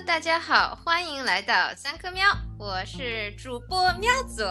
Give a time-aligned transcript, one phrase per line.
[0.00, 2.26] 大家好，欢迎来到三颗喵，
[2.58, 4.44] 我是主播喵左。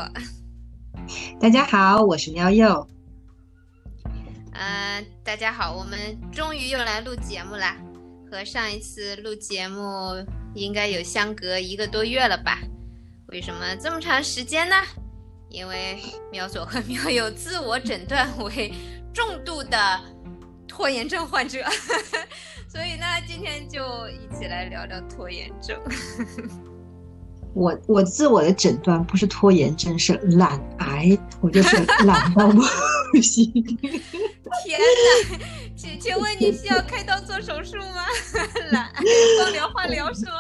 [1.38, 2.88] 大家好，我是喵佑。
[4.54, 7.76] 嗯，大家好，我们终于又来录节目啦，
[8.32, 10.14] 和上一次录节目
[10.56, 12.60] 应该有相隔一个多月了吧？
[13.28, 14.76] 为什么这么长时间呢？
[15.50, 16.02] 因为
[16.32, 18.74] 喵左和喵佑自我诊断为
[19.14, 20.02] 重度的
[20.70, 21.62] 拖延症患者。
[22.74, 25.80] 所以呢，今天就一起来聊聊拖延症。
[27.54, 33.46] 我我自我的诊断不是拖延症，是懒癌，我就是懒到不行。
[34.66, 34.80] 天
[35.30, 35.38] 哪，
[35.76, 38.08] 请请问你需要开刀做手术吗？
[38.74, 38.92] 懒，
[39.38, 40.32] 光疗、化疗是吗？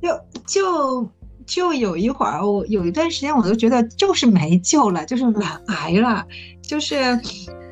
[0.00, 1.10] 就就
[1.44, 6.24] 就有一会儿，我有一段时间我都觉得就是没救了，就是懒癌了，
[6.66, 6.96] 就是。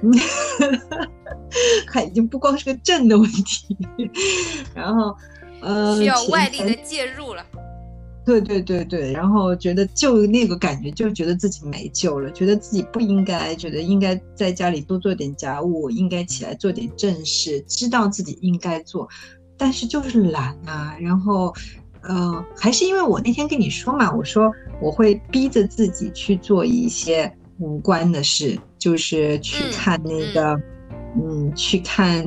[1.92, 3.76] 它已经不光是个镇的问题，
[4.74, 5.14] 然后，
[5.60, 7.44] 呃，需要外力的介入了。
[8.24, 19.08] 对对对对，然后觉得就那个感觉，就觉得自己没救了，觉得自己不应该，觉得应该在家里多做点家务，应该起来做点正事，知道自己应该做，
[19.58, 20.96] 但是就是懒啊。
[20.98, 21.52] 然后，
[22.02, 30.60] 呃，还是因为我那天跟你说嘛，我说我会逼着自己去做一些无关的事，就是去看那个。
[31.14, 32.26] 嗯，去看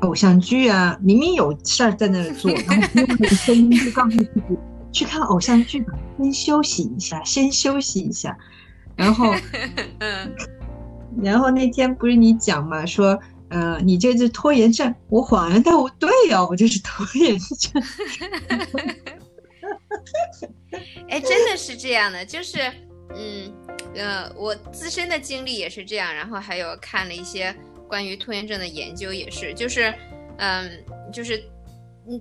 [0.00, 2.88] 偶像剧啊，明明有事儿在那儿做，然后
[3.34, 4.30] 声音就告诉自己
[4.92, 8.36] 去看偶像剧吧，先休息一下，先休息一下。
[8.94, 9.34] 然后，
[10.00, 10.34] 嗯，
[11.22, 13.18] 然后那天不是你讲嘛，说，
[13.48, 17.82] 呃，你这是拖延症，我恍然大悟，对呀，我就是拖延症。
[21.08, 22.58] 哎，真的是这样的，就是，
[23.16, 23.52] 嗯，
[23.94, 27.54] 呃，我自身的经历也是这样，然后还有看了一些。
[27.88, 29.94] 关于拖延症的研究也是，就是，
[30.38, 31.40] 嗯，就是，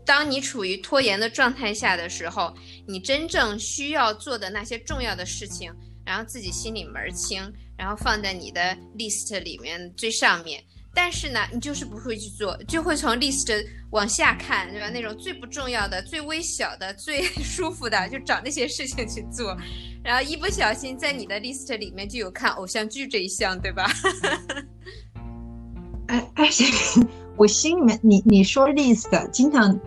[0.06, 2.54] 当你处于拖延的状态下的时候，
[2.88, 5.74] 你真正需要做的那些重要的事情，
[6.06, 10.64] 然后自己心里门儿清，然后放在你的 list 里面最上面。
[10.96, 13.54] 但是呢，你就是不会去做，就会从 list
[13.92, 14.90] 往下看，对吧？
[14.90, 19.56] 那种最不重要的、最微小的、 最舒服的，就找那些事情去做。
[20.04, 23.86] 然后一不小心，在你的 list 里面就有看偶像剧这一项，对吧？
[26.08, 26.50] 哎 哎，
[27.36, 29.78] 我心里面，你你说 list，经常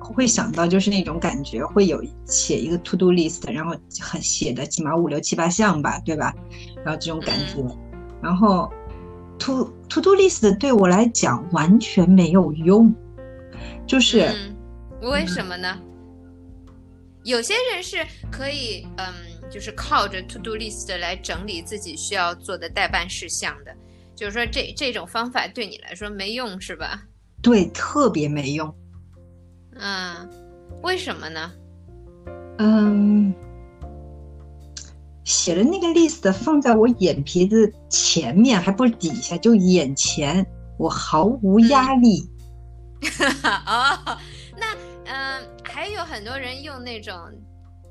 [0.00, 6.32] 会想到就是那种感觉，会有写一个 to do list，然后很写的起码五六七八项吧，对吧？
[6.84, 7.62] 然后这种感觉，
[8.22, 8.72] 然后
[9.38, 12.94] to to do list 对我来讲完全没有用，
[13.86, 14.30] 就是
[15.02, 15.78] 为什么呢？
[17.24, 19.06] 有些人是可以，嗯，
[19.50, 23.74] 就是靠着 to do list 来整理自己需要做的代办事项的。
[24.14, 27.02] 就是说，这这种方法对你来说没用是吧？
[27.42, 28.72] 对，特别没用。
[29.76, 30.30] 嗯，
[30.82, 31.52] 为什么呢？
[32.58, 33.34] 嗯，
[35.24, 40.46] 写了那个 list 放在我眼皮子前面，还不是底下，就眼前，
[40.78, 42.28] 我毫无压力。
[43.66, 44.18] 哦，
[44.56, 44.74] 那
[45.06, 47.14] 嗯，还有很多人用那种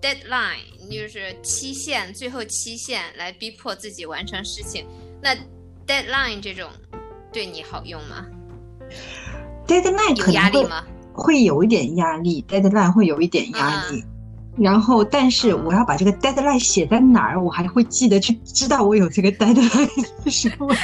[0.01, 4.85] deadline，就是期限，最后期限来逼迫自己完成事情。
[5.22, 5.35] 那
[5.85, 6.69] Deadline 这种
[7.31, 8.25] 对你好用吗
[9.67, 10.83] ？Deadline 有压力吗？
[11.13, 14.03] 会有一点压力，Deadline 会有一点压力。
[14.58, 19.90] 然后，但是我要把这个 Deadline 写在哪儿，我还会记得去知道我有这个 Deadline
[20.24, 20.68] 是什么。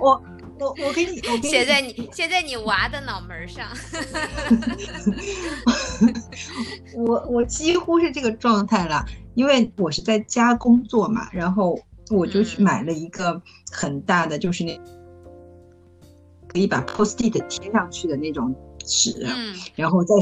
[0.00, 0.22] 我
[0.58, 3.66] 我我给你，我给你写在你写在你娃的脑门上。
[6.96, 11.78] 我我几乎是这个状态了，因为我是在家工作嘛，然后。
[12.10, 14.74] 我就去买了一个很大的，就是那
[16.46, 18.54] 可以把 post-it 贴上去的那种
[18.88, 19.14] 纸，
[19.76, 20.14] 然后在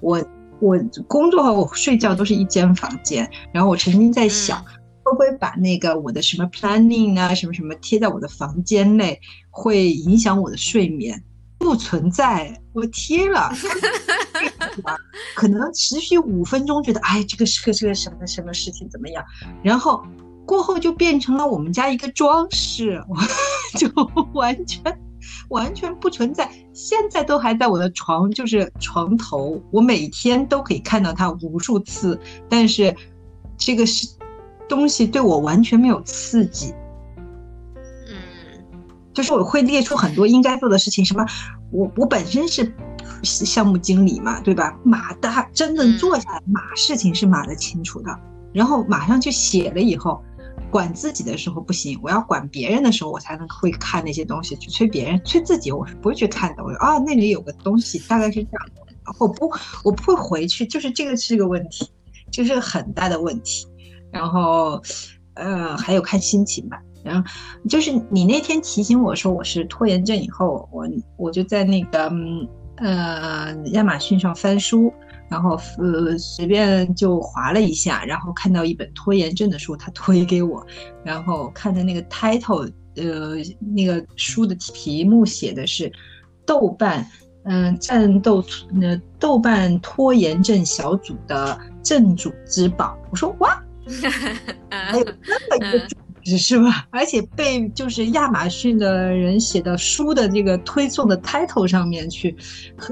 [0.00, 0.22] 我
[0.60, 0.78] 我
[1.08, 4.62] 工作和我睡觉都是一间房间，然后我曾经在想，
[5.02, 9.18] 会不会把那个我的什么 planning 啊，什么什么贴在我的房间内，
[9.50, 11.20] 会影响我的睡眠？
[11.58, 13.50] 不存在，我贴了，
[15.34, 19.24] 可能持续五分钟，觉得哎，这个是个这个什么什么事情怎么样，
[19.62, 20.04] 然后。
[20.44, 23.00] 过后就变成了我们家一个装饰，
[23.78, 23.88] 就
[24.34, 24.82] 完全
[25.48, 26.50] 完全不存在。
[26.72, 32.18] 现在都还在我的床，就是床头，我每天都可以看到它无数次。
[32.48, 32.94] 但是
[33.56, 34.08] 这个是
[34.68, 36.72] 东西对我完全没有刺激。
[37.76, 38.14] 嗯，
[39.12, 41.24] 就是我会列出很多应该做的事情，什么
[41.70, 42.72] 我我本身是
[43.22, 44.76] 项目经理嘛，对吧？
[44.82, 48.18] 码的真正做下来码事情是码的清楚的，
[48.52, 50.22] 然后马上去写了以后。
[50.72, 56.64] 管自己的时候不行，我要管别人的时候，我才能会看那些东西，去催别人，催自己我是不会去看的。
[56.64, 58.82] 我说啊，那里有个东西，大概是这样的，
[59.20, 59.52] 我不
[59.84, 61.86] 我不会回去，就是这个是个问题，
[62.30, 63.66] 这是个很大的问题。
[64.10, 64.82] 然后，
[65.34, 66.80] 呃，还有看心情吧。
[67.04, 67.28] 然后
[67.68, 70.88] 就是你那天提醒我说我是拖延症以后，我
[71.18, 72.10] 我就在那个
[72.76, 74.92] 呃亚马逊上翻书。
[75.32, 80.62] 然后呃随便就划了一下，然后看到一本拖延症的书，他推给我，
[81.02, 83.36] 然后看的那个 title，呃
[83.74, 85.90] 那个书的题目写的是
[86.44, 87.10] 豆瓣
[87.44, 88.44] 嗯战斗
[88.82, 92.94] 呃豆瓣拖延症小组的镇主之宝。
[93.10, 93.58] 我说哇，
[94.68, 95.88] 还有那么一个。
[96.24, 96.86] 是吧？
[96.90, 102.34] 而且被就是亚马逊的人写的书的这个推送的 title 上面去，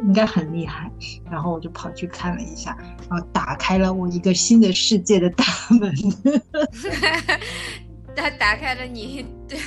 [0.02, 0.90] 应该很厉害。
[1.30, 2.76] 然后我就跑去看了一下，
[3.08, 5.94] 然后打开了我一个新的世界的大门。
[8.16, 9.58] 他打开了你对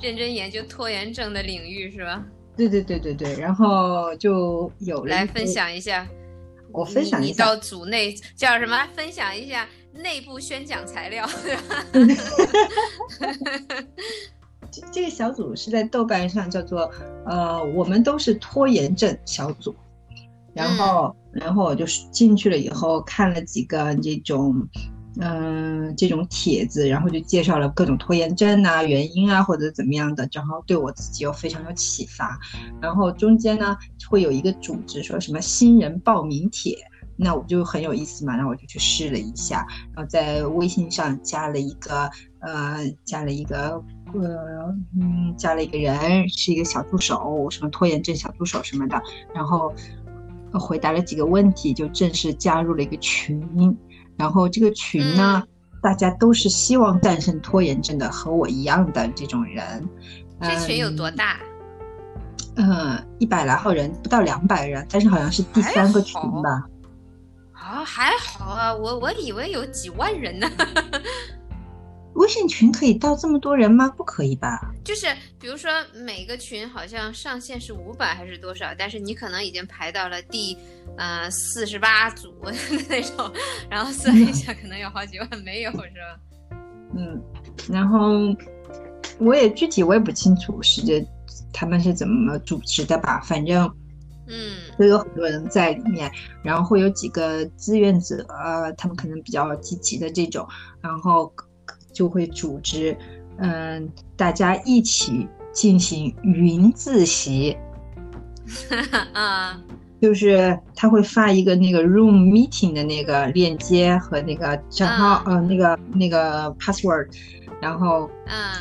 [0.00, 2.24] 认真研究拖延症的领域，是吧？
[2.56, 3.38] 对对对对对。
[3.38, 6.06] 然后就有来分享一下，
[6.72, 7.30] 我分享一下。
[7.30, 8.88] 你到组内叫什么？
[8.96, 9.68] 分享一下。
[9.94, 11.28] 内部宣讲材料，
[14.70, 16.90] 这 这个小组是在豆瓣上叫做
[17.26, 19.74] 呃，我们都是拖延症小组。
[20.54, 24.54] 然后，然后我就进去了以后看了几个这种
[25.18, 32.38] 嗯这种帖子，然后就介绍了各种拖延症啊原因啊或者怎么样的，然后对我自己又非常有启发。
[32.80, 33.76] 然后中间呢
[34.10, 36.76] 会有一个组织说什么新人报名帖。
[37.16, 42.10] 那我就很有意思嘛，然后我就去试了一下，然后在微信上加了一个，
[42.40, 43.82] 呃，加了一个，
[44.14, 49.00] 呃，嗯，加了一个人，是一个小助手，什么拖延症小助手什么的，
[49.34, 49.72] 然后
[50.52, 53.76] 回答了几个问题，就正式加入了一个群。
[54.16, 55.42] 然后这个群呢，
[55.82, 59.88] 大家都是希望战胜拖延症的，和我一样的这种人。
[60.40, 61.38] 这群有多大？
[62.56, 66.66] 嗯，一百来号人，不到两百人，但是好像是第三个群吧。
[67.62, 70.50] 啊，还好啊，我我以为有几万人呢。
[72.14, 73.88] 微信群可以到这么多人吗？
[73.96, 74.60] 不可以吧？
[74.84, 75.06] 就是
[75.38, 80.58] 比如说每个群好像上限是五百还是多少，但是你可能已经排到了第
[80.98, 82.34] 呃四十八组
[82.88, 83.32] 那种，
[83.70, 86.56] 然后算一下可能有好几万，没有是吧？
[86.94, 87.22] 嗯，
[87.70, 88.10] 然后
[89.18, 91.02] 我也具体我也不清楚是这
[91.52, 93.72] 他们是怎么组织的吧，反正。
[94.32, 96.10] 嗯，都有很多人在里面，
[96.42, 98.26] 然后会有几个志愿者，
[98.78, 100.48] 他们可能比较积极的这种，
[100.80, 101.30] 然后
[101.92, 102.96] 就会组织，
[103.36, 103.86] 嗯，
[104.16, 107.54] 大家一起进行云自习，
[109.12, 109.60] 啊，
[110.00, 117.06] 就是他会发一个那个 room meeting 的那个链接和那个账号，呃，那个那个 password，
[117.60, 118.54] 然后，嗯，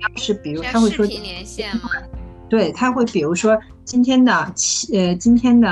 [0.00, 1.88] 要是比如他会说视频连线吗？
[2.48, 5.68] 对他会，比如说今天的七呃，今天的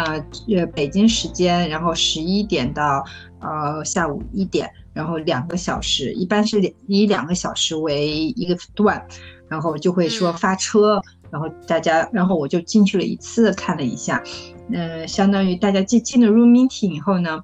[0.54, 3.04] 呃北京时间，然后十一点到
[3.40, 8.06] 呃下午一点，然后两个小时，一般是以两个小时为
[8.36, 9.04] 一个段，
[9.48, 11.00] 然后就会说发车，
[11.30, 14.22] 然后大家，然后我就进去了一次看了一下，
[14.70, 17.42] 嗯，相当于大家进进了 room meeting 以后呢。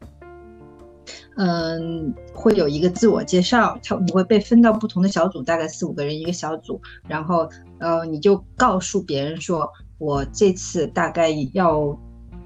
[1.34, 7.48] 嗯，会有一个自我介绍，他你会被分到不同的小组，大概四五个人一个小组，然后
[7.82, 11.80] 呃，你就告诉别人说，我这次大概要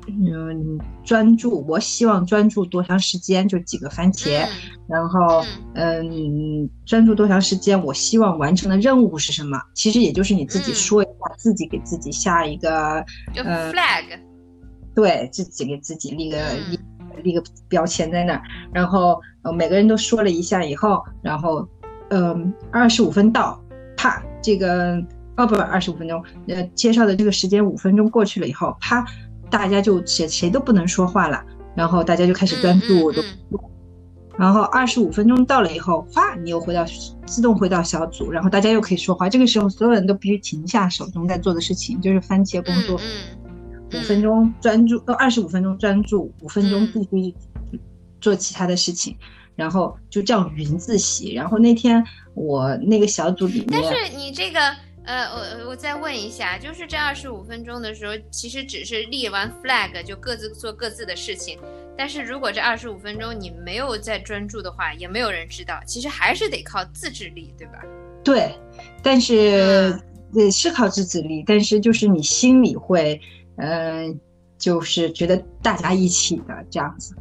[0.08, 4.44] 嗯专注，我希望专注多长时间，就几个番茄，
[4.88, 9.60] 然后嗯专注多长时间，我希望完成的任务是什么？
[9.74, 13.04] 其实也就是你自己说一下，自己给自己下一个
[13.36, 14.18] 呃 flag，
[14.94, 16.38] 对自己给自己立个
[16.70, 16.78] 立。
[17.22, 21.66] 立个标签在那儿，然后呃每个人都说了一下以后，然后
[22.10, 23.58] 嗯二十五分到，
[23.96, 25.02] 啪这个
[25.36, 29.04] 哦不不二十五分钟，呃介绍的这个时间五分钟过去了以后，啪
[29.50, 31.42] 大家就谁谁都不能说话了，
[31.74, 33.22] 然后大家就开始专注的，
[34.38, 36.84] 然后二十五分钟到了以后，哗你又回到
[37.26, 43.00] 自动回到小组，然后大家又可以说话，这个时候所有人都必须停下手中在做的事情，就是番茄工作。
[43.94, 47.34] 五分钟专注，呃，二十五分钟专注，五分钟必须
[48.20, 49.16] 做其他的事情，
[49.54, 51.32] 然后就这样云自习。
[51.32, 54.58] 然后那天我那个小组里面，但是你这个，
[55.06, 61.58] 呃，我我再问一下，就是这二十五分钟的时候，其实只是立完 flag 就各自做各自的事情。
[61.96, 65.80] 但是如果这二十五分钟你没有在专注的话，也没有人知道。
[65.86, 67.82] 其实还是得靠自制力，对吧？
[68.22, 68.54] 对，
[69.02, 69.98] 但是
[70.34, 73.20] 呃是靠自制力，但是就是你心里会。
[73.58, 74.14] 呃，
[74.58, 77.16] 就是觉得大家一起的这样子。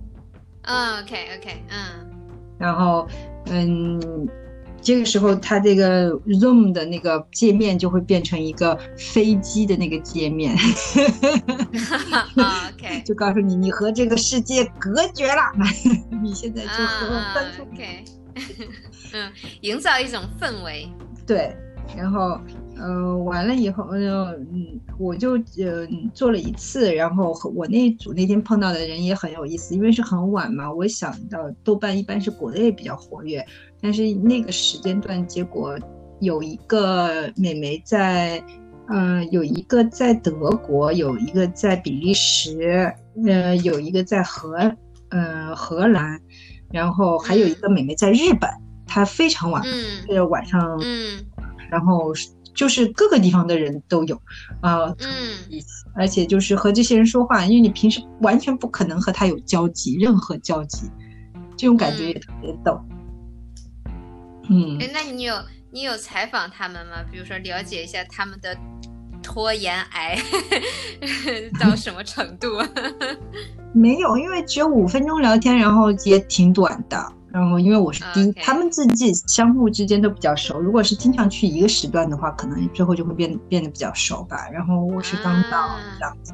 [0.63, 2.11] 嗯，OK OK，嗯。
[2.59, 3.07] 然后，
[3.45, 4.27] 嗯，
[4.85, 10.55] 这个时候它这个 Zoom 的那个界面就会变成一个飞机的那个界面，
[12.37, 15.41] OK，就告诉你你和这个世界隔绝了，
[16.21, 17.63] 你现在就和我分出。
[17.73, 18.05] OK，
[19.13, 20.87] 嗯，营造一种氛围。
[21.25, 21.55] 对，
[21.97, 22.39] 然后。
[22.77, 33.47] 呃，完了以后，嗯，我就呃做了一次，然后和我那组那天碰到的人也很有意思，因为是很晚嘛，我想到豆瓣一般是国内比较活跃，
[33.81, 35.77] 但是那个时间段，结果
[36.19, 38.43] 有一个美眉在，
[38.89, 42.93] 嗯，有一个在德国，有一个在比利时，
[43.25, 44.57] 呃，有一个在荷，
[45.09, 46.19] 呃，荷兰，
[46.71, 48.49] 然后还有一个美眉在日本，
[48.85, 49.63] 她非常晚，
[50.07, 51.25] 是晚上，嗯，
[51.69, 52.13] 然后。
[52.55, 54.15] 就是各个地方的人都有，
[54.61, 55.59] 啊，嗯，
[55.93, 60.89] 而且就是和这些人说话，因为你平时完全不可能和他有交集，任何交集，
[61.57, 62.79] 这种感觉也特别逗。
[62.91, 62.94] 嗯，
[64.79, 65.35] 哎，那你有
[65.71, 66.97] 你有采访他们吗？
[67.11, 68.55] 比如说了解一下他们的
[69.21, 70.17] 拖延癌
[71.59, 72.47] 到什么程度？
[73.73, 77.13] 没有，因为只有五分钟聊天，然后也挺短的。
[77.33, 80.57] 然后，因为我是第一，他们自己相互之间都比较熟。
[80.57, 84.47] 如果是经常去一个时段的话，可能最后就会变变得比较熟吧。
[84.53, 86.33] 然后我是刚到这样子，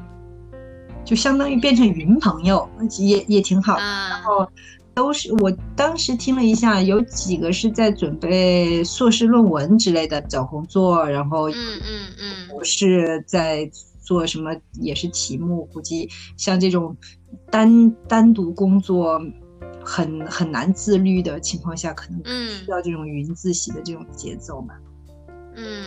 [1.04, 3.82] 就相当于变成云朋友，也也挺好的。
[3.82, 4.48] 然后
[4.94, 13.70] 都是我当时听了一下，有几个是在准备硕士论文之类的找工作，然后嗯嗯嗯，我是在
[14.00, 16.96] 做什么也是题目，估计像这种
[17.50, 19.20] 单单独工作。
[19.84, 24.74] 很很难自律的情况下，可能需要这种云自习的这种节奏嘛。
[25.56, 25.84] 嗯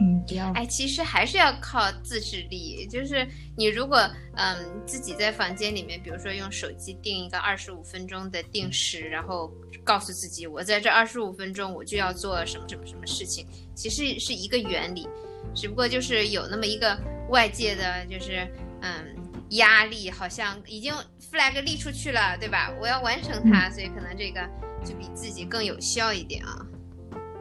[0.00, 0.52] 嗯。
[0.54, 2.86] 哎，其实还是要靠自制力。
[2.86, 3.26] 就是
[3.56, 3.98] 你如果
[4.36, 9.52] 嗯自己在房间里面，比如说用手机定一个二十五分钟的定时，然后
[9.82, 15.08] 告诉自己我在这二十五分钟我就要做什么什么什么事情，其实是一个原理，
[15.54, 16.98] 只不过就是有那么一个
[17.30, 18.46] 外界的，就是
[18.82, 19.14] 嗯。
[19.52, 20.92] 压力好像已经
[21.32, 22.70] flag 立出去了，对吧？
[22.78, 24.46] 我要完成它，所以可能这个
[24.84, 26.66] 就比自己更有效一点啊。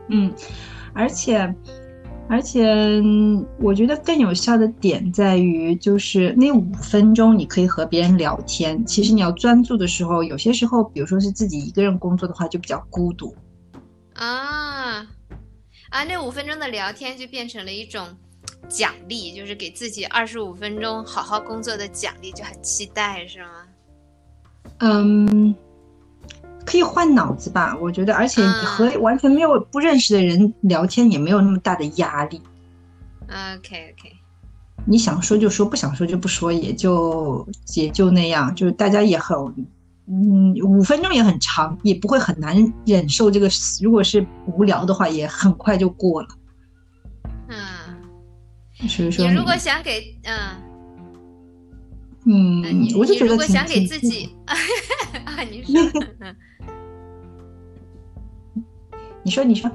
[0.09, 0.33] 嗯，
[0.93, 1.53] 而且
[2.29, 3.01] 而且
[3.59, 8.85] 我觉得更有效的点在于，就是那五分钟你可以和别人聊天。
[8.85, 13.35] 其实你要专注的时候，有些时候，比如说是自己一个人工作的话，就比较孤独。
[14.13, 15.07] 啊
[15.89, 18.07] 啊，那五分钟的聊天就变成了一种。
[18.67, 23.49] 奖励就是给自己二十五分钟好好工作的奖励，就很期待，是吗？
[24.79, 25.55] 嗯，
[26.67, 32.41] 可以换脑子吧，我觉得，而且和完全没有不认识的人聊天也没有那么大的压力。
[33.29, 34.11] OK OK，
[34.85, 39.37] 你想说就说，不想说就不说，也就也就那样，就是大家也很，
[40.07, 43.49] 嗯，五分钟也很长，也不会很难忍受这个。
[43.81, 46.27] 如果是无聊的话，也很快就过了。
[47.47, 47.57] 嗯，
[48.89, 50.35] 所以说你如果想给嗯
[52.29, 55.73] 嗯，你你如果想给自己 啊，你说，
[59.27, 59.69] 你说你说，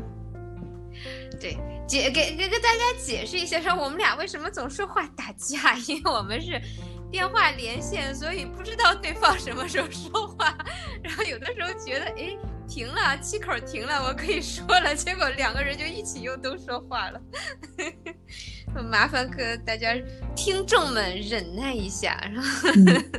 [1.39, 6.59] 对，解给给给大家解释一下，说我们俩为什么总说话打架，因为我们是
[7.11, 10.57] 电话连线，所以不知道对方什么时候说话，
[11.05, 12.35] 然后有的时候觉得哎。
[12.69, 14.95] 停了，气口停了，我可以说了。
[14.95, 17.21] 结果两个人就一起又都说话了，
[18.91, 19.95] 麻烦可大家
[20.35, 22.19] 听众们忍耐一下。
[22.33, 22.71] 然后，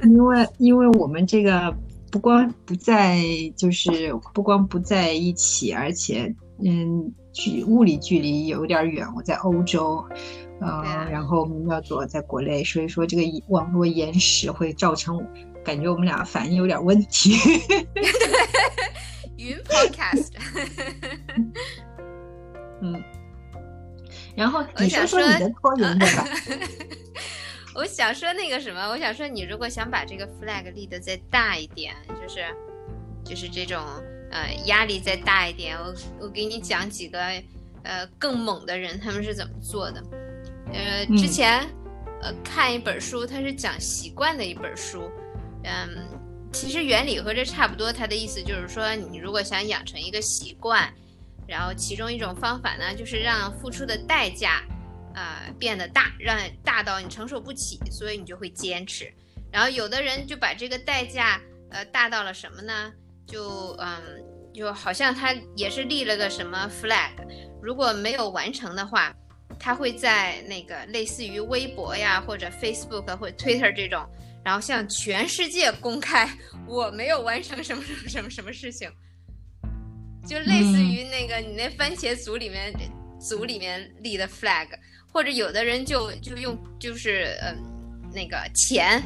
[0.06, 1.72] 因为因为我们这个
[2.14, 3.18] 不光不在，
[3.58, 6.32] 就是不光不在一起，而且
[6.64, 9.04] 嗯，距物理距离有点远。
[9.16, 10.06] 我在欧洲，
[10.62, 15.26] 呃，然后要做在国内，所以说这个网络延时会造成
[15.66, 17.34] 感觉我们俩反应有点问题。
[19.36, 20.34] 云 Podcast，
[22.80, 23.04] 嗯，
[24.36, 26.28] 然后你说说你的拖延的吧。
[27.76, 32.46] 我想说那个什么，我想说你如果想把这个 flag 立得再大一点，就是
[33.24, 33.80] 就是这种
[34.32, 37.20] 呃压力再大一点，我我给你讲几个
[37.84, 40.04] 呃更猛的人他们是怎么做的。
[40.74, 41.60] 呃，之前
[42.22, 45.10] 呃看一本书，它是讲习惯的一本书，
[45.64, 46.22] 嗯。
[46.56, 50.88] 其实原理和这差不多，它的意思就是说，你如果想养成一个习惯，
[51.48, 54.62] 然后其中一种方法呢，就是让付出的代价，
[55.14, 59.12] 呃，变得大，让大到你承受不起，所以你就会坚持。
[59.52, 61.40] 然后有的人就把这个代价，
[61.70, 62.92] 呃，大到了什么呢？
[63.28, 64.02] 就嗯，
[64.54, 67.12] 就好像他也是立了个什么 flag，
[67.62, 69.16] 如果没有完成的话，
[69.60, 74.06] 他会在那个类似于微博呀，或者 Facebook 或者 Twitter 这种。
[74.44, 76.30] 然后向全世界公开
[76.68, 78.92] 我没有完成什么什么什么什么事情，
[80.28, 82.74] 就类似于那个你那番茄组里面
[83.22, 84.68] 组里面立的 flag，
[85.14, 87.56] 或者有的人就就用就是嗯
[88.12, 89.02] 那个钱，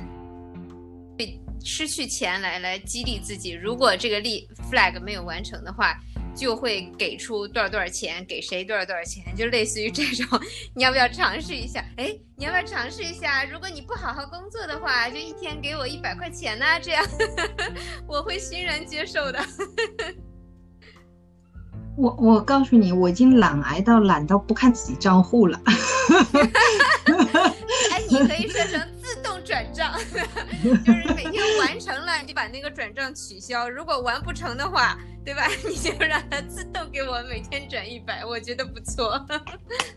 [1.63, 5.99] 失去钱来来激励自己，如果这个立 flag 没有完成的话。
[6.37, 10.39] 就会给出多少多少钱，给谁多少多少钱，就类似于这种，
[10.75, 11.83] 你要不要尝试一下？
[11.97, 13.43] 哎，你要不要尝试一下？
[13.43, 17.03] 如果你不好好工作的话，就一天给我一百块钱呢，这样
[18.07, 19.43] 我会欣然接受的。
[21.97, 25.59] 我我告诉你，我已经懒癌到懒到不看自己账户了。
[27.91, 29.93] 哎，你可以设成自动转账，
[30.63, 34.97] 就是每天完成了你就把那个转账取消，如果完不成的话。
[35.27, 35.45] 对吧？
[35.67, 39.21] 你就让它自动给我每天转一百，我觉得不错。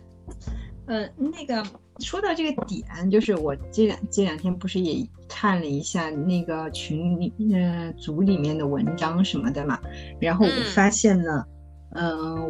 [0.87, 1.65] 呃，那个
[2.01, 9.79] 说到这个点，就是我这两这两天不是也看了一下那个群里呃组里面的文章什么的嘛，
[10.21, 11.60] 然后我发现了，嗯，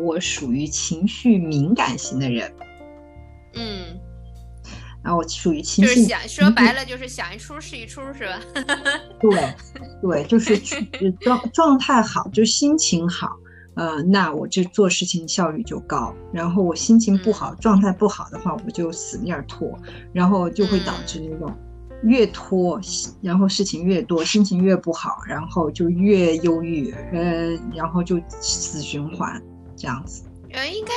[0.05, 2.53] 我属于情绪敏感型的人。
[3.55, 3.99] 嗯。
[5.03, 8.39] 然后我属于情绪，想说白了就是想一出是一出，是吧？
[9.19, 9.57] 对，
[10.03, 10.59] 对，就是
[11.21, 13.35] 状状态好，就心情好，
[13.77, 16.15] 呃，那我这做事情效率就高。
[16.35, 19.75] 然后我心情不好，状态不好的话，我就死命拖，
[20.13, 21.51] 然后就会导致那种
[22.03, 22.81] 越拖，
[23.21, 29.43] 然后事情越多，心情越不好，然后就越忧郁，呃，然后就死循环
[29.77, 30.25] 这样子。
[30.53, 30.93] 呃，应该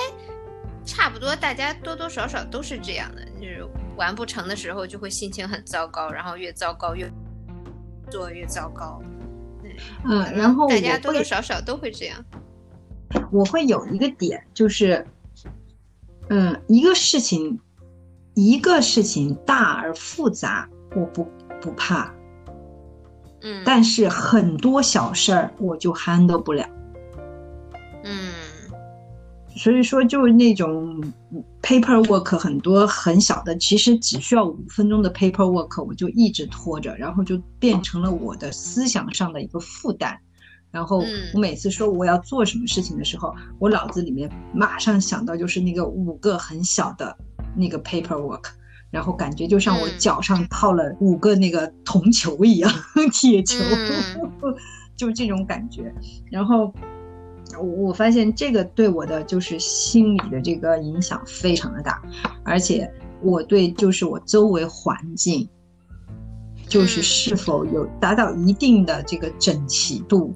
[0.85, 3.65] 差不多，大家多多少少都是这样的，就是。
[3.95, 7.07] 完不成的时候就会心情很糟糕，然后越糟糕越
[8.09, 8.99] 做越糟糕。
[10.03, 12.25] 嗯，然后大家多多少少都会这样。
[13.31, 15.05] 我会有一个点，就是，
[16.29, 17.59] 嗯，一个事情，
[18.33, 21.27] 一个事情大而复杂，我不
[21.61, 22.13] 不怕。
[23.41, 26.67] 嗯，但是很多小事儿我就 handle 不了。
[28.03, 28.31] 嗯
[29.55, 30.99] 所以说，就是那种
[31.61, 40.17] paperwork 很多很小的，其实只需要五分钟的 paperwork，我就一直拖着，然后就变成了我的思想上的一个负担。
[40.71, 41.03] 然后
[41.35, 47.15] 我每次说我要做什么事情的时候，我脑子里面马上想到就是那个五个很小的
[47.55, 48.45] 那个 paperwork，
[48.93, 52.71] 然后感觉就像我脚上套了五个那个铜球一样，
[53.11, 53.57] 铁球，
[54.95, 55.93] 就这种感觉。
[56.31, 56.71] 然后。
[57.59, 62.01] 我我发现这个对我的就是心理的这个影响非常的大，
[62.43, 65.47] 而且我对就是我周围环境，
[66.67, 70.33] 就是是否有达到一定的这个整齐度，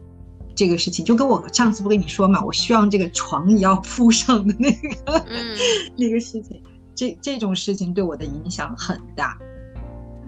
[0.54, 5.26] 这个事情就跟我上次不跟你说嘛，我希望这个床也要铺上的那个
[5.98, 6.62] 那个事情，
[6.98, 9.38] 这这种事情对我的影响很大。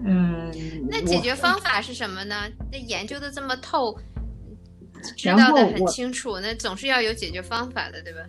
[0.04, 0.50] 嗯，
[0.88, 2.34] 那解决方法是什么呢？
[2.72, 3.98] 那研究的这么透。
[5.16, 8.20] 知道的很清楚，那总是要有解决方法的，对吧？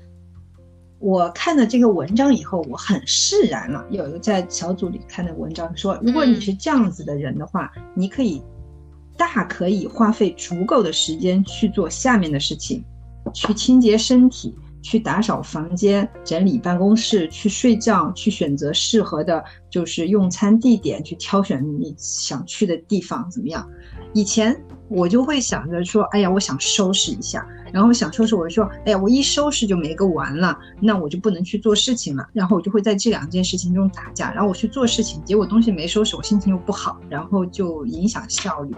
[0.99, 3.85] 我看了这个文章以后，我很释然了。
[3.89, 8.41] 有一个在小组里看的文章说，如果你是这样子的人的话，你可以
[9.17, 12.81] 大可以花费足够的时间去做下面的事情：
[13.33, 23.67] 去清洁身体，去打扫房间，整理办公室，去睡觉，去选择适合的，就是用餐地点，去挑选你想去的地方，怎么样？
[24.13, 24.59] 以前。
[24.93, 38.75] 我就会想着说，哎呀，我想收拾一下，然后想收拾，我就说，哎呀，我一收拾就没个完了，那我就不能去做事情了，然后我就会在这两件事情中打架，然后我去做事情，结果东西没收拾，我心情又不好，然后就影响效率。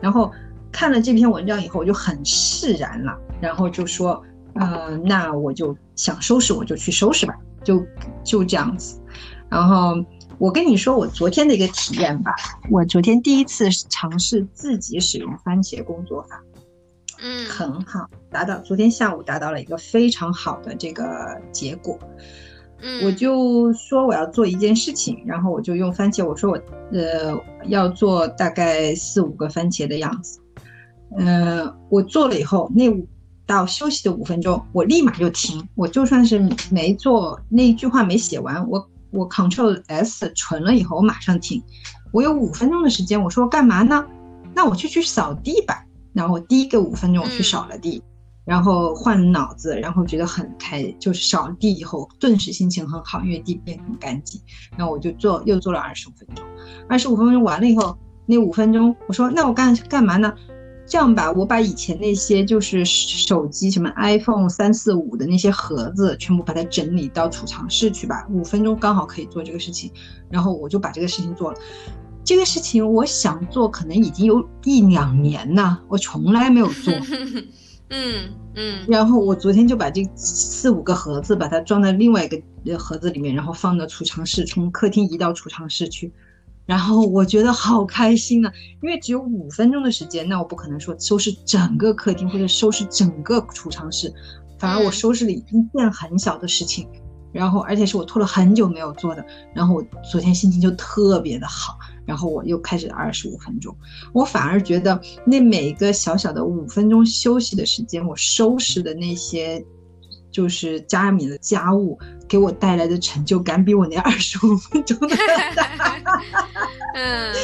[0.00, 0.30] 然后
[0.70, 4.22] 看了这篇文章以后，我就很释然了，然后就说，
[4.58, 7.84] 呃，那我就想收拾，我就去收拾吧，就
[8.24, 9.00] 就这样子，
[9.48, 9.94] 然后。
[10.40, 12.32] 我跟你说，我昨天的一个体验吧。
[12.70, 16.40] 我昨天第一次尝试自己使用番茄工作法，
[17.20, 21.98] 嗯，很好，达到昨天下午达到了一个非常好的这个结果。
[22.80, 30.38] 嗯，我就说我要做一件事情，然后我就用番茄，我说我呃要做大概四五个番茄的样子。
[31.18, 32.88] 嗯，我做了以后，那
[33.48, 35.66] 到休息的五分钟，我立马就停。
[35.74, 38.88] 我就算是没做那一句话没写完，我。
[39.10, 41.62] 我 Control S 存了以后，我马上停。
[42.12, 44.04] 我有五分钟的时间，我说干嘛呢？
[44.54, 45.82] 那我就去扫地吧。
[46.12, 48.02] 然后第一个五分钟我去扫了地，
[48.44, 54.38] 然后换脑子，然后觉得很开，就是扫了地以后顿时心情很好，因为地变很干净。
[54.76, 56.44] 然后我就做又做了二十五分钟，
[56.86, 60.34] 二十五分钟完了以后，那五分钟我说那我干干嘛呢？
[60.88, 69.92] 这样吧，我把以前那些就是手机什么 iPhone 三四五的那些盒子全部把它整理到储藏室去吧，五分钟刚好可以做这个事情，
[70.30, 71.58] 然后我就把这个事情做了。
[72.24, 76.92] 这个事情我想做，可能已经有一两年了，我从来没有做。
[77.90, 86.12] 嗯嗯，然后我昨天就把这四五个盒子把它装在另外一个盒子里面，然后放到储藏室，从客厅移到储藏室去。
[86.68, 88.52] 然后我觉得好开心啊，
[88.82, 94.12] 因为只有五分钟的时间，那我不可能说收拾整个客厅或者收拾整个储藏室，
[94.58, 96.86] 反而我收拾了一件很小的事情。
[97.32, 99.24] 然后，而且是我拖了很久没有做的。
[99.54, 101.78] 然后我昨天心情就特别的好。
[102.04, 103.74] 然后我又开始二十五分钟，
[104.12, 109.64] 我反而觉得那每个小小的五分钟休息的时间，我收拾的那些
[110.30, 115.16] 就是家里面的家务，给我带来的成就感比我那二十五分钟的。
[116.94, 117.34] 嗯，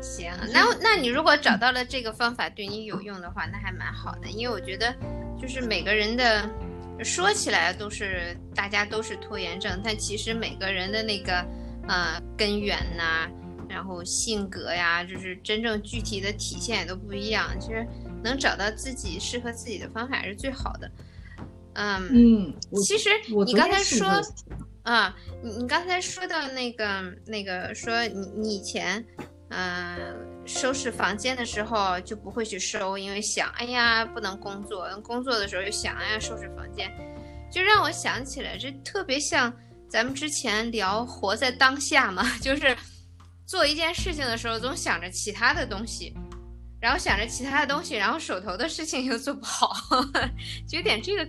[0.00, 4.28] 行，那那你如果找到了这个方法对你有用的话，那还蛮好的。
[4.28, 4.94] 因为我觉得
[5.40, 6.48] 就是每个人的。
[7.02, 11.42] 说起来都是大家都是拖延症，但其实每个人的那个
[11.88, 13.26] 呃根源呐，
[13.70, 17.58] 然后性格呀，就是真正具体的体现也都不一样。
[17.58, 17.86] 其实
[18.22, 20.90] 能找到自己适合自己的方法是最好的。
[21.74, 23.10] 嗯嗯，其实
[23.46, 24.08] 你刚才说
[24.82, 29.04] 啊，你你刚才说到那个那个说你你以前。
[29.52, 29.98] 嗯，
[30.46, 34.88] 收拾房间的时候就不会去收，因为想，哎呀，不能工作。
[35.02, 36.88] 工作的时候又想，哎呀，收拾房间，
[37.52, 39.52] 就让我想起来，这特别像
[39.88, 42.76] 咱们之前聊活在当下嘛， 就是
[43.44, 46.14] 做一件事情的时候总想着其他的东西，
[46.80, 49.74] 然后想着其他的东西，然后手头的事情又做不好，
[50.64, 51.28] 就有点这个，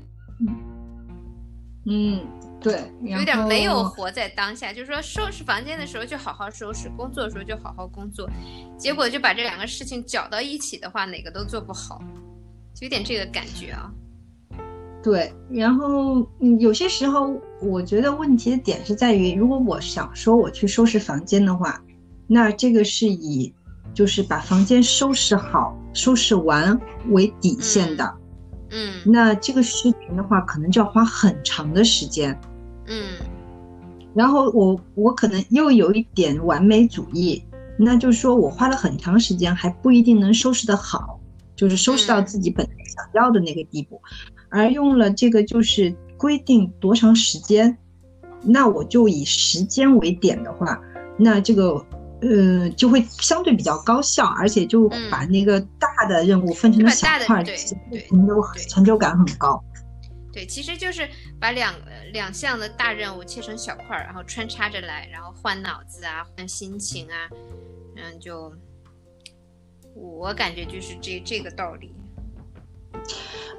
[1.85, 2.19] 嗯。
[2.63, 8.29] 对，有点没有活在当下，就是说收拾房间的时候就好好收拾，工作的时候就好好工作，
[8.77, 11.99] 结果就把这两个事情搅到一起的话，哪个都做不好，
[12.75, 13.91] 就有点这个感觉啊。
[15.01, 21.83] 对，然后嗯，有些时候我觉得问题的点是在于，如果我想说我去收拾房间的话，
[22.27, 23.51] 那这个是以
[23.91, 28.20] 就是把房间收拾好、收拾完为底线的，嗯，
[29.03, 32.39] 那这个事情的话，可能就要花很长的时间。
[32.87, 33.17] 嗯，
[34.13, 37.43] 然后我我可能又有一点完美主义，
[37.77, 41.19] 那就是说我花了很长时间还不一定能收拾得好，
[41.55, 44.01] 就是收拾到自己本来想要的那个地步，
[44.49, 47.77] 而用了这个就是规定多长时间，
[48.41, 50.79] 那我就以时间为点的话，
[51.17, 51.83] 那这个
[52.21, 57.57] 呃就会相对比较高效，而且就把那个大的任务分成了小块，对
[57.89, 59.63] 对，成就成就感很高。
[60.31, 61.73] 对，其实就是把两
[62.13, 67.27] 两项的大任务切成小块儿，然后穿插着来，然后换脑子啊，换心情啊，
[67.97, 68.53] 嗯，就
[69.93, 71.93] 我感觉就是这这个道理。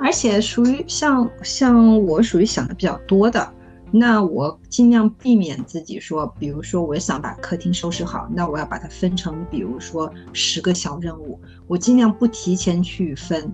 [0.01, 3.53] 而且属于像像我属于想的比较多的，
[3.93, 13.53] 那我尽量避免自己说，比如说我想把客厅收拾好，那我要把它分成，比如说十个小任务，我尽量不提前去分。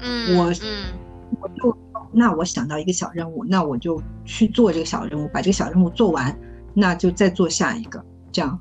[0.00, 0.86] 嗯，我嗯。
[1.40, 1.76] 我就
[2.12, 6.38] 那我想到一个小任务，那我就去做这个小任务，把这个小任务做完，
[6.72, 8.02] 那就再做下一个。
[8.30, 8.58] 这样，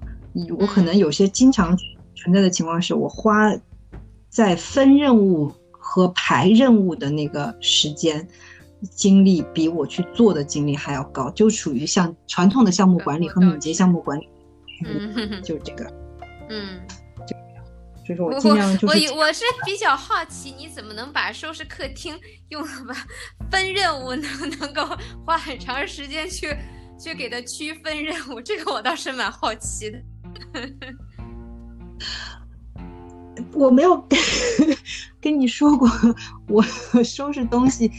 [0.58, 1.78] 我可能有些经常
[2.16, 3.54] 存在的情况是，我花
[4.28, 8.28] 在分任务和排任务的那个时间
[8.91, 14.28] 精力，比我去做的经历还要高，就属于像传统的项目管理和敏捷项目管理，
[14.86, 15.86] 嗯 就这个，
[16.50, 16.80] 嗯。
[18.06, 22.13] 就是我尽量就是我我是比较好奇，你怎么能把收拾客厅
[22.50, 22.93] 用把
[23.50, 24.86] 分任务能能够
[25.26, 26.54] 花很长时间去
[27.00, 28.41] 去给它区分任务？
[28.41, 30.04] 这个我倒是蛮好奇的。
[33.54, 33.96] 我没有
[35.22, 35.89] 跟 你说过，
[36.50, 36.62] 我
[37.06, 37.89] 收拾东西，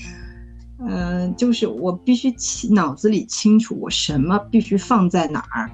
[0.89, 5.71] 嗯，就是我必须清脑子里清楚我什么必须放在哪儿。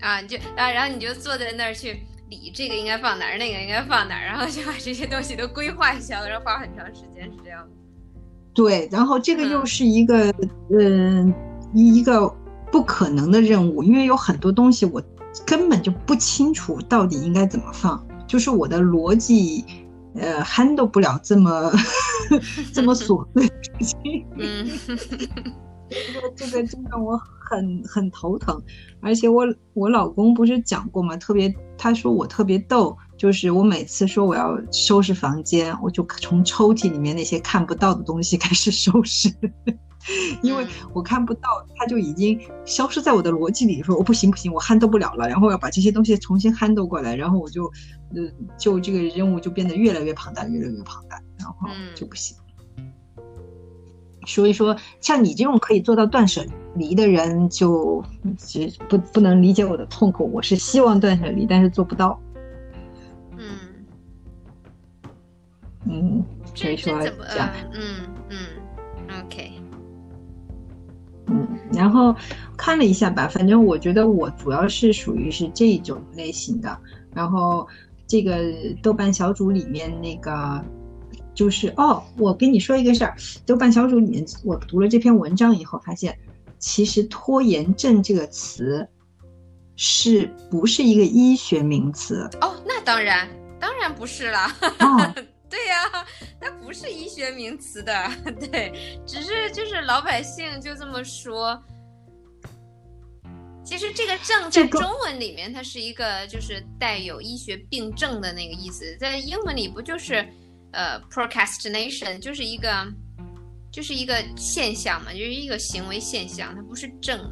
[0.00, 2.00] 啊，你就啊，然后你就坐在那儿去。
[2.30, 7.70] 理这个应该放哪儿，那个应该放哪儿，然后就把这些东西都规划一下，然后花很长时间，是这样的。
[8.52, 10.30] 对，然后这个又是一个，
[10.78, 11.32] 嗯，
[11.72, 12.28] 一个
[12.70, 15.02] 不可能的任务，因为有很多东西我
[15.46, 19.64] 根本就不清楚到底应该怎么放，就是我的逻辑，
[20.18, 21.72] 呃，handle 不了这么
[22.72, 24.26] 这么琐碎的事情。
[24.36, 24.68] 嗯。
[25.90, 28.62] 这个这个真让我很很头疼，
[29.00, 31.16] 而且我我老公不是讲过吗？
[31.16, 39.32] 特别他说我特别逗，就是我每次说我要收拾房间，我就从抽屉里面那些看不到的东西开始收拾，
[40.42, 47.64] 因为我看不到，他就已经消失在我的逻辑里，说我不行不行，我 handle 不了了，然后要把这些东西重新 handle 过来，然后我就，
[48.14, 51.54] 呃，就这个任务就变得越来越庞大，越来越庞大，然后
[51.94, 52.36] 就不行。
[54.26, 58.04] 所以说，像你这种可以做到断舍离的人，就
[58.36, 60.30] 其实不不能理解我的痛苦。
[60.32, 62.20] 我是希望断舍离，但是做不到。
[63.38, 63.58] 嗯
[65.86, 66.24] 嗯。
[66.54, 67.06] 所以说这
[67.36, 68.36] 样，嗯嗯
[69.24, 69.57] ，OK，嗯，
[71.72, 72.14] 然后
[72.56, 76.78] 看了一下吧，反正我觉得我主要是属于是这种类型的。
[77.14, 77.66] 然后
[78.06, 78.38] 这个
[78.82, 80.62] 豆瓣小组里面那个
[81.34, 86.16] 就是哦，我跟你说一个事儿，豆瓣小组里面我读了这篇文章以后，发现
[86.58, 88.86] 其实拖延症这个词
[89.76, 92.28] 是不是一个医学名词？
[92.40, 93.28] 哦，那当然，
[93.60, 94.40] 当然不是了。
[95.50, 96.06] 对呀，
[96.40, 97.92] 它不是医学名词的，
[98.50, 101.62] 对，只是就是老百姓就这么说。
[103.64, 110.26] 其实这个症在中文里面，它是一个就是带有医学病症的那个意思，在英文里不就是
[110.72, 112.86] 呃 procrastination，就是一个
[113.70, 117.30] 就是一个现象嘛，就是一个行为现象，它不是症，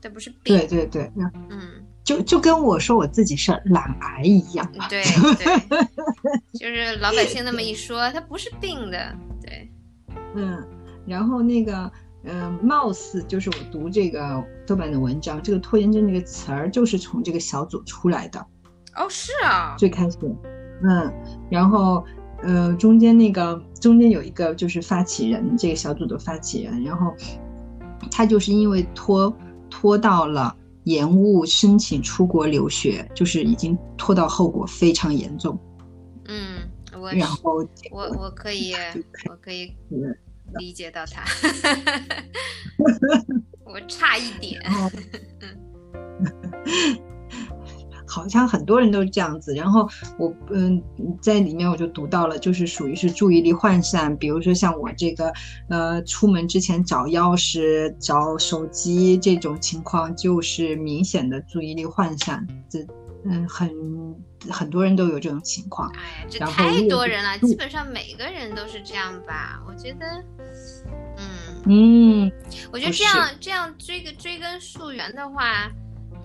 [0.00, 0.56] 它不是病。
[0.56, 1.10] 对对对，
[1.50, 1.86] 嗯。
[2.10, 5.00] 就就跟我说我自己是懒癌一样对
[5.38, 5.48] 对，
[6.58, 9.70] 就是老百姓那么一说，它不是病的，对，
[10.34, 10.60] 嗯，
[11.06, 11.88] 然后那个，
[12.24, 18.44] 嗯，貌似就是我读这个豆瓣的文章，这个拖延症这个词儿就是从这个小组出来的，
[18.96, 20.18] 哦，是啊，最开始，
[20.82, 21.12] 嗯，
[21.48, 22.04] 然后，
[22.42, 27.14] 呃，中间那个中间有一个就是发起人，这个小组的发起人，然后
[28.10, 29.32] 他就是因为拖
[29.70, 30.56] 拖到了。
[30.84, 35.58] 延误申请出国留学，就是已经拖到后果非常严重。
[36.26, 38.74] 嗯，我然后我我可以
[39.28, 39.74] 我可以
[40.58, 41.24] 理解到他，
[43.64, 44.62] 我差一点。
[48.10, 50.82] 好像很多人都是这样子，然后我嗯
[51.22, 55.32] 在里面我就读到了，就是属于是注意力涣散，比如说像我这个
[55.68, 62.44] 呃出门之前找钥匙、找手机这种情况，就是明显的注意力涣散。
[62.68, 62.80] 这
[63.24, 63.70] 嗯很
[64.50, 65.88] 很多人都有这种情况。
[65.94, 69.62] 哎呀，这太多人了，基本上每个人都是这样吧？
[69.68, 70.06] 我觉得，
[71.16, 71.22] 嗯
[71.66, 72.32] 嗯，
[72.72, 75.70] 我觉得这样这样追个追根溯源的话，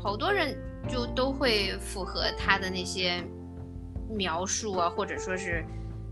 [0.01, 0.57] 好多人。
[0.87, 3.23] 就都会符合他的那些
[4.09, 5.65] 描述啊，或者说是，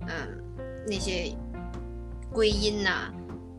[0.07, 0.43] 嗯，
[0.87, 1.35] 那些
[2.31, 3.11] 归因呐。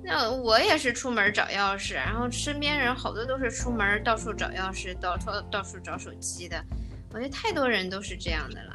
[0.03, 6.63] 那我也是出门找钥匙，然后身边人好多都是出门到处找钥匙，到处到处找手机的。
[7.13, 8.75] 我觉得太多人都是这样的了。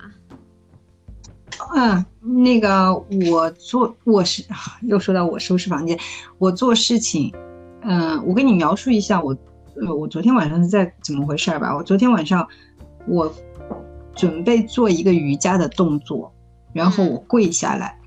[1.75, 2.05] 嗯，
[2.41, 2.93] 那个
[3.29, 4.43] 我做卧室，
[4.81, 5.99] 又说到我收拾房间，
[6.37, 7.31] 我做事情，
[7.81, 9.37] 嗯，我给你描述一下我。
[9.81, 11.75] 呃，我昨天晚上是在怎么回事吧？
[11.75, 12.47] 我昨天晚上，
[13.07, 13.31] 我
[14.15, 16.33] 准备做一个瑜伽的动作，
[16.73, 17.97] 然后我跪下来，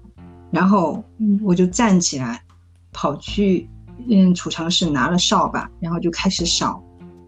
[0.50, 1.02] 然后
[1.42, 2.42] 我就站起来，
[2.92, 3.68] 跑去
[4.08, 6.82] 嗯储藏室拿了扫把，然后就开始扫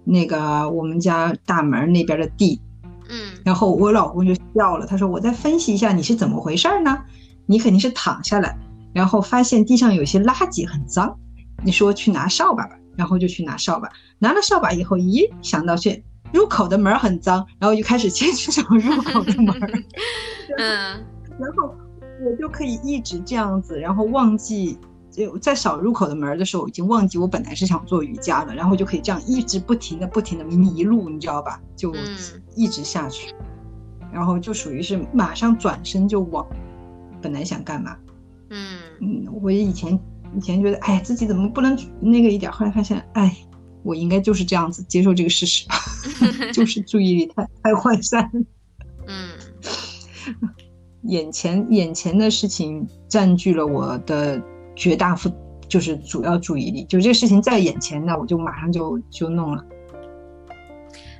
[0.05, 2.61] 那个我们家大门那边的地。
[3.09, 6.99] 嗯，然后我老公就笑了，他说：“我再分析一下你是怎么回事呢？
[7.47, 8.59] 你肯定是躺下来，
[8.95, 11.15] 然后发现地上有些垃圾很脏，
[11.63, 19.55] 你说去拿扫把吧。”然后就去拿扫把，拿了扫把以后，咦，想到去入口的门很脏，然后就开始先去找入口的门。
[20.59, 21.05] 嗯，
[21.39, 21.75] 然后
[22.25, 24.79] 我就可以一直这样子，然后忘记
[25.11, 31.61] 就在扫入口的门的时候，已经忘记我本来是想做瑜伽了，然后就可以这样一直不停的、不停的迷路，你知道吧？
[31.77, 31.95] 就
[32.55, 33.35] 一直下去，
[34.13, 36.47] 然后就属于是马上转身就往
[37.21, 37.97] 本来想干嘛。
[38.51, 39.99] 嗯嗯，我以前。
[40.37, 42.51] 以前觉得，哎，自己怎么不能那个一点？
[42.51, 43.37] 后来发现，哎，
[43.83, 45.77] 我应该就是这样子接受这个事实吧，
[46.53, 48.31] 就是注意力太太涣散。
[49.07, 49.31] 嗯，
[51.05, 54.43] 眼前眼前的事情占据了我的
[54.75, 55.31] 绝大部，
[55.69, 56.85] 就是主要注意力。
[56.85, 59.65] 就这个事情在眼前呢，我就马上就就弄了。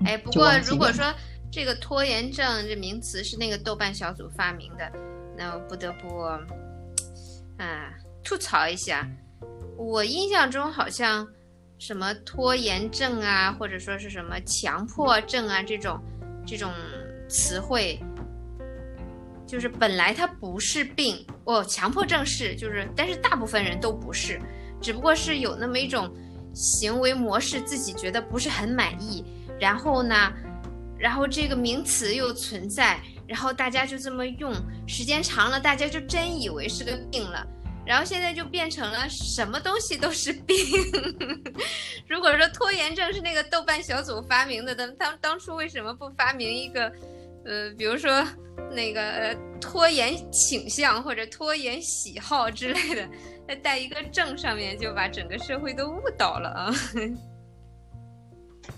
[0.05, 1.05] 哎，不过如果说
[1.51, 4.91] 这个拖延症这名词是那个豆瓣小组发明的，
[5.37, 6.21] 那我不得不，
[7.59, 7.95] 啊。
[8.25, 9.07] 吐槽一下，
[9.77, 11.29] 我印象中好像
[11.79, 16.03] 什么拖延症啊，或者说是什么强迫症啊这种
[16.47, 16.73] 这种
[17.29, 18.01] 词汇，
[19.47, 24.41] 就是本来它不是病哦，强迫症是，就是但是大部分人都不是，
[24.81, 26.11] 只不过是有那么一种
[26.55, 29.23] 行为模式，自己觉得不是很满意，
[29.61, 30.33] 然后呢，
[30.99, 34.55] 然后这个名词又存在，然后大家就这么用，
[34.87, 37.47] 时间长了，大家就真以为是个病了。
[37.87, 40.57] 然后现在就变成了什么东西都是病。
[42.09, 46.93] 如果说拖延症是那个豆瓣小组发明的，他当当初为什么不发明一个，
[47.45, 48.27] 呃，比如说
[48.71, 53.09] 那个拖延倾向或者拖延喜好之类的，
[53.47, 56.75] 再带一个症上面，就把整个社会都误导了啊。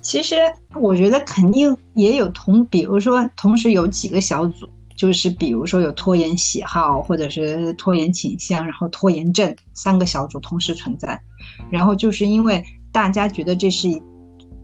[0.03, 0.37] 其实
[0.75, 11.21] 我觉得肯定也有同，比如说同时有几个小组，就是比如说有拖延喜好或者是拖延倾向，然后拖延症三个小组同时存在，
[11.71, 13.89] 然后就是因为大家觉得这是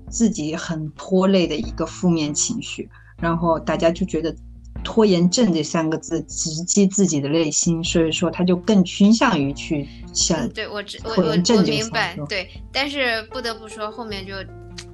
[0.08, 4.34] 自己很拖累的一个负面情绪，然后大家就觉得
[4.82, 14.32] 拖延症这三个字直击自己的内心，所以说他就更倾向于去想对我知我我明白对，但是不得不说后面就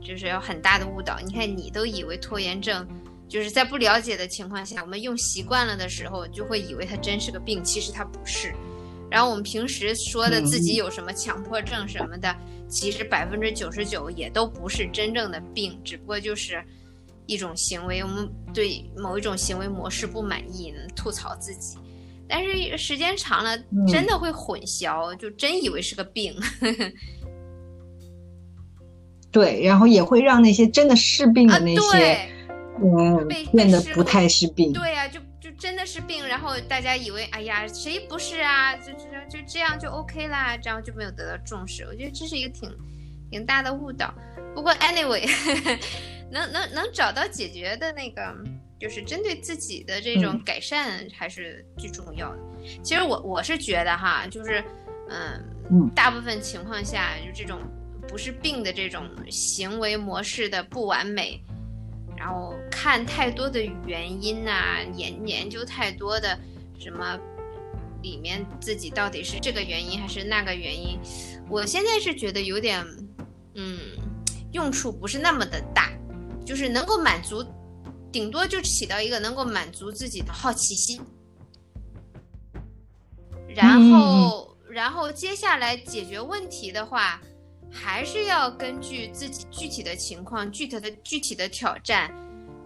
[0.00, 1.18] 就是有很大的误导。
[1.24, 2.84] 你看你都以为拖延症。
[3.28, 8.52] 就是在不了解的情况下，我们用习惯了的时候，就会以为它真是个病，其实它不是。
[9.10, 12.34] 然后我们平时说的自己有什么强迫症什么的，
[12.68, 16.62] 其实百分之九十九也都不是真正的病，只不过就是
[17.26, 21.78] 一种行为，我们对某一种行为模式不满意，吐槽自己。
[22.28, 26.34] 但是时间长了，真的会混淆，就真以为是个病。
[29.30, 32.37] 对，然后也会让那些真的是病啊，的那些，对。
[32.82, 34.72] 嗯被，变得不太是病。
[34.72, 38.76] 对呀、就就真的是病，然后大家以为，哎呀，谁不是啊？
[38.76, 41.84] 就就就这样就 OK 啦，这样就没有得到重视。
[41.84, 42.70] 我觉得这是一个挺
[43.30, 44.12] 挺大的误导。
[44.54, 45.28] 不过 anyway，
[46.30, 48.34] 能能能找到解决的那个，
[48.78, 52.38] 就是针对自己的这种嗯改善，还是最重要的。
[52.82, 54.62] 其实我我是觉得哈，就是
[55.08, 57.60] 嗯嗯大部分情况下，就这种
[58.08, 61.40] 不是病的这种行为模式的不完美。
[62.18, 66.36] 然后看太多的原因呐、研研究太多的
[66.76, 67.16] 什么
[68.02, 70.98] 里面自己到底是这个原因还是那个原因，
[71.48, 72.84] 我现在是觉得有点，
[73.54, 73.78] 嗯，
[74.50, 75.92] 用处不是那么的大，
[76.44, 77.44] 就是能够满足，
[78.10, 81.00] 顶多就起到一个能够满足自己的好奇心，
[83.54, 87.20] 然后，然后接下来解决问题的话。
[87.70, 92.10] 还是要根据自己具体的情况、具体的具体的挑战，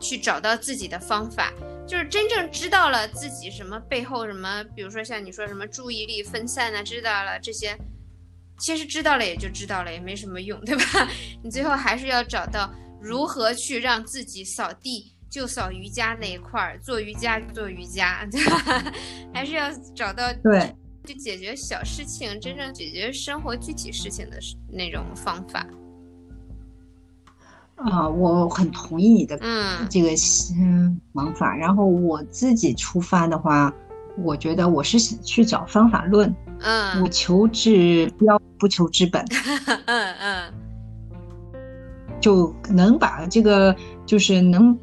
[0.00, 1.52] 去找到自己的方法。
[1.86, 7.76] 就是真正知道了自己什么背后什么，比如说像你说什么注意力分散啊，知道了这些，
[8.58, 11.08] 其实知道了也就知道了，也没什么用，对吧？
[11.42, 18.92] 你最后还是要找到如何去让自己扫地就扫瑜伽那一块儿，做瑜伽做瑜伽，对吧？
[19.34, 20.74] 还是要找到对。
[21.04, 24.38] 去解决小事情，真正解决生活具体事情的
[24.70, 25.66] 那种方法。
[27.76, 30.10] 啊、我很同意你的嗯这个
[30.56, 31.56] 嗯想法。
[31.56, 33.74] 然后我自己出发的话，
[34.16, 39.24] 我觉得我是去找方法论， 嗯我求治标不求治本，
[39.86, 40.52] 嗯嗯
[42.20, 43.74] 就能把这个
[44.06, 44.78] 就是能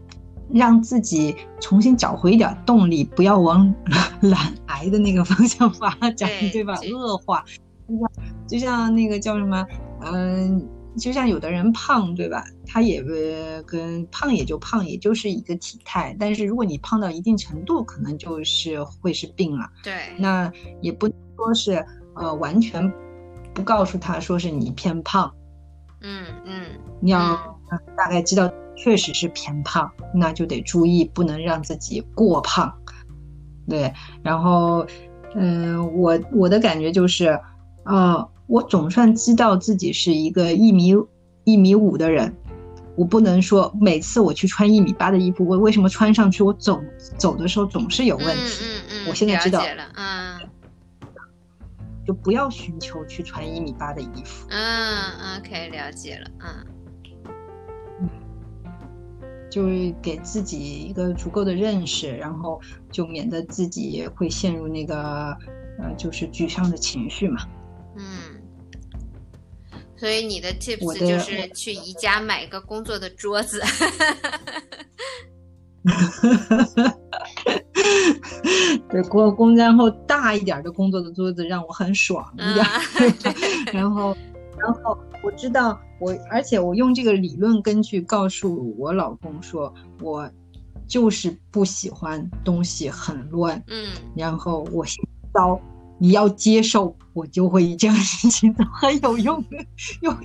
[0.54, 3.74] 让自己重新找回一点动力，不要往
[4.22, 6.80] 懒癌的那个方向发展，对对吧？
[6.94, 7.44] 恶化，
[7.88, 8.12] 就像
[8.48, 9.66] 就像那个叫什么，
[10.02, 12.44] 嗯、就像有的人胖，对吧？
[12.66, 19.68] 他也呃跟胖也就胖，也就是一个体态，但是如果你胖到一定程度，可能就是会是病了。
[19.84, 21.86] 对，那也不说是
[22.16, 22.92] 呃完全
[23.54, 25.32] 不告诉他说是你偏胖，
[26.02, 26.66] 嗯嗯。
[27.02, 32.74] 你要呃大概知道确实是偏胖，那就得注意不能让自己过胖。
[33.68, 34.88] 对，然后
[35.36, 37.40] 嗯、我我的感觉就是，
[37.84, 40.96] 呃，我总算知道自己是一个一米
[41.44, 42.34] 一米五的人。
[42.96, 46.82] 我不能说每次我去穿一米八的衣服，我为什么穿上去我走
[47.18, 48.64] 走的时候总是有问题？
[48.64, 50.40] 嗯嗯嗯，我现在知道了解了，嗯
[52.06, 54.48] 就不要寻求去穿一米八的衣服。
[54.50, 56.66] 嗯，OK，了解了，嗯
[59.50, 62.60] 就是给自己一个足够的认识，然后
[62.92, 65.36] 就免得自己会陷入那个
[65.80, 67.42] 呃，就是沮丧的情绪嘛。
[67.98, 68.04] 嗯。
[69.98, 73.62] 所以你的 tips 的就是去宜家买一个工作的桌子。
[78.90, 82.66] 对，工工然后大一点的工作的桌子让我很爽一点，
[83.00, 84.16] 嗯 然后
[84.58, 90.30] 然后我知道我，而且我用这个理论根据告诉我老公说，我
[90.88, 95.60] 就是不喜欢东西很乱，嗯然后我先招，
[95.98, 99.58] 你要接受，我就会这样事情都 很有用的，
[100.02, 100.16] 用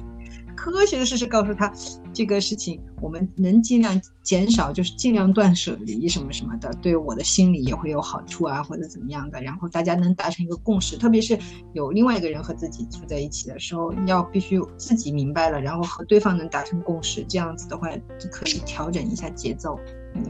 [0.72, 1.72] 科学的事实告诉他，
[2.12, 9.42] 这个事情我们能尽量减少，就是尽量断舍离什么什么的，对我的心理也会有好处啊，或者怎么样的。
[9.42, 11.38] 然后大家能达成一个共识，特别是
[11.72, 17.88] 有另外一个人和自己住在一起的时候，要必须自己明白了，然后和对方能达成共识，这样子的话
[18.18, 19.78] 就可以调整一下节奏，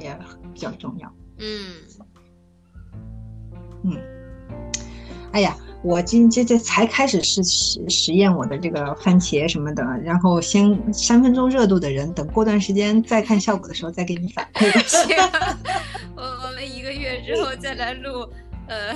[0.01, 0.19] 也
[0.53, 1.15] 比较重要。
[1.39, 1.75] 嗯
[3.85, 3.93] 嗯，
[5.35, 14.71] 哎呀，我今这这才开始试实实验我的这个番茄什么的，然后先三分钟热度的人，等过段时间再看效果的时候再给你反馈。
[16.15, 18.29] 我我们一个月之后再来录，
[18.69, 18.95] 呃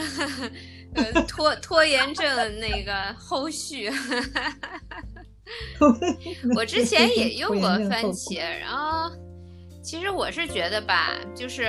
[0.94, 2.24] 呃拖拖延症
[2.60, 3.90] 那个后续。
[6.54, 9.10] 我之前也用过番茄，然后
[9.82, 11.64] 其实我是觉得吧，就是，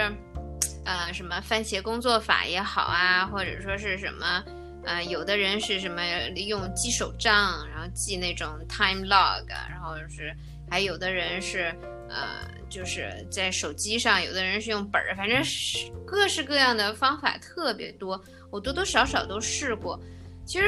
[0.86, 4.44] 呃，什么番茄工作法也好啊，或者说是什么，
[4.90, 6.02] 呃，有的人是什么
[6.36, 10.36] 用记手账，然后记那种 time log，然后是
[10.68, 11.72] 还有的人是
[12.10, 18.20] 呃，就是在手机上，有的人是用本儿，反正是各式各样的方法特别多，
[18.50, 20.00] 我多多少少都试过，
[20.46, 20.66] 其实。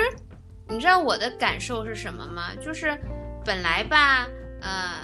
[0.70, 2.56] 你知道我的感受是什么吗？
[2.64, 2.98] 就是
[3.44, 4.26] 本来吧，
[4.62, 5.02] 呃，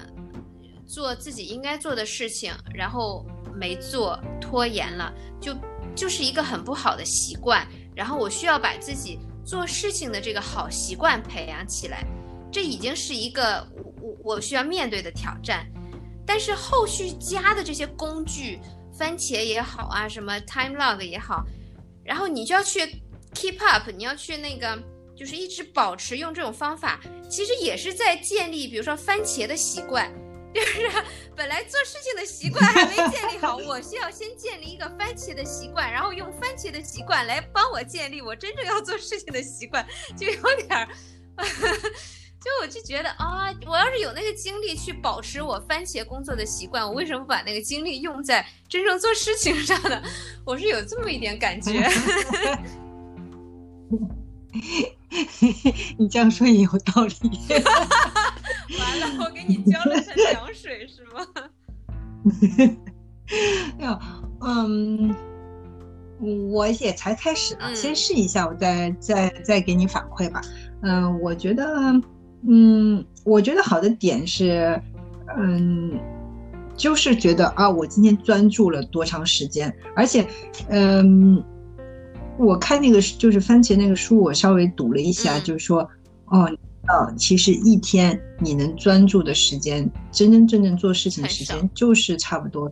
[0.87, 5.53] 做自己应该做的事情，然后没做，拖延了，就
[5.93, 7.67] 就是一个很不好的习惯。
[7.97, 12.05] 然后我需要把自己做事情的这个好习惯培养起来，
[12.51, 15.65] 这已经是一个我我我需要面对的挑战。
[16.23, 18.59] 但是后续加的这些工具，
[18.95, 21.43] 番茄也好啊，什么 time log 也好，
[22.03, 22.81] 然后你就要去
[23.33, 24.77] keep up，你要去那个。
[25.17, 30.13] 就是一直保持用这种方法，其实也是在建立，比如说番茄的习惯，
[30.53, 30.89] 就是
[31.35, 39.85] 本来做事情的习惯还没建立好，我需要先建立一个番茄的习惯，然后用番茄的习惯来帮我建立我真正要做事情的习惯，
[40.17, 40.87] 就有点儿，
[42.41, 50.01] 就我就觉得啊，我要是有那个精力去保持我番茄工作的习惯，我为什么不把那个精力用在真正做事情上呢？
[50.45, 51.87] 我是有这么一点感觉。
[55.97, 57.39] 你这样说也有道理。
[58.79, 61.25] 完了，我给你浇了盆凉水是吗？
[63.77, 63.99] 没有，
[64.41, 65.15] 嗯，
[66.51, 70.41] 我也才开始呢，先试一下，我再再再给你反馈吧。
[70.81, 71.65] 嗯，我觉得，
[72.47, 74.81] 嗯，我觉得好的点是，
[75.37, 75.99] 嗯，
[76.75, 80.27] 就是觉得啊，我今天专注了多长时间，而且，
[80.69, 81.43] 嗯。
[82.37, 85.81] 我看那个就是番茄那个书，我稍微读了一下，就是说，
[86.25, 86.49] 哦，
[86.87, 92.71] 呃，其实一天你能专注的时间，真真正正做事情的时间，就是差不多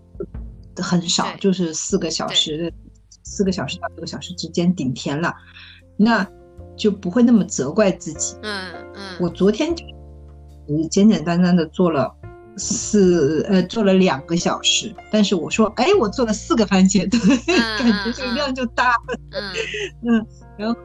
[0.78, 2.72] 很少，就是四个小时，
[3.24, 5.34] 四个小时到六个小时之间顶天了，
[5.98, 6.28] 那
[6.78, 8.36] 就不会那么责怪自己。
[8.44, 9.84] 嗯嗯，我昨天就
[10.90, 12.16] 简简单单的做了。
[12.58, 17.20] 四呃做了两个小时，但是我说哎我做了四个番茄，对，
[17.80, 19.54] 感觉这个量就大了，
[20.08, 20.26] 嗯，
[20.58, 20.80] 然后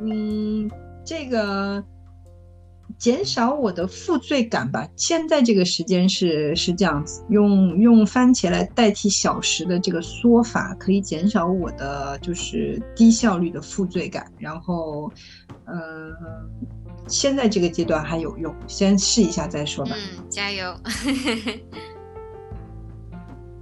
[0.00, 0.70] 嗯
[1.04, 1.82] 这个
[2.98, 4.88] 减少我的负罪感吧。
[4.96, 14.30] 现在这个时间是是这样子，用用番茄来代替小时的这个说法，可以减少我的就是低效率的负罪感。
[14.38, 15.10] 然后
[15.66, 16.12] 嗯。
[17.08, 19.92] 现在这个阶段还有用，先试一下再说吧。
[19.94, 20.78] 嗯，加油！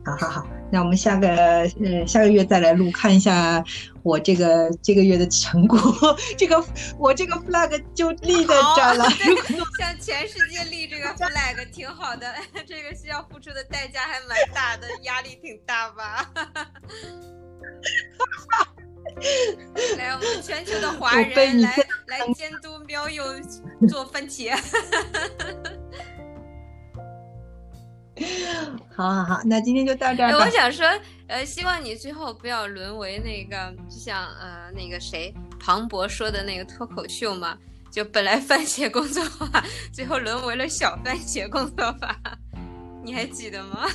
[0.04, 3.64] 好好好，那我们下个呃下个月再来录，看一下
[4.04, 5.78] 我这个这个月的成果。
[6.38, 6.64] 这个
[6.96, 9.04] 我这个 flag 就立在这儿了。
[9.80, 12.32] 向全世界立这个 flag 挺好的，
[12.64, 16.30] 这个需要付出的代价还蛮大的，压力挺大吧？
[19.96, 23.24] 来，我们全球的华人来来监督喵友
[23.88, 24.54] 做番茄。
[28.94, 30.32] 好好好，那今天就到这儿。
[30.32, 30.86] 我想说，
[31.28, 37.58] 呃，希望你最后不要沦为那个，就像呃那个谁庞博说的那个脱口秀嘛，
[37.90, 39.62] 就本来番茄工作法，
[39.92, 42.18] 最后沦为了小番茄工作法。
[43.02, 43.86] 你还记得吗？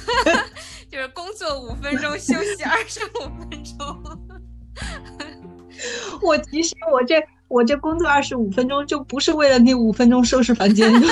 [0.89, 4.30] 就是工作五分钟，休息二十五分钟。
[6.22, 7.15] 我其实我这
[7.47, 11.07] 我这工作二十五分钟就不是为了那五分钟收拾房间的。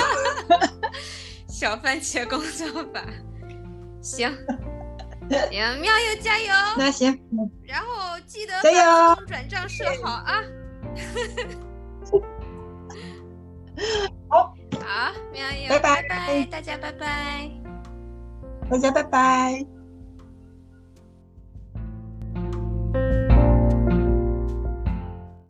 [1.47, 3.03] 小番茄工作法，
[4.01, 4.31] 行，
[5.29, 6.53] 行，喵友加油！
[6.77, 7.19] 那行，
[7.63, 8.53] 然后记得
[9.27, 10.41] 转账设好啊。
[14.29, 17.51] 好，好，喵友，拜拜拜，大家拜拜，
[18.69, 19.78] 大家拜拜。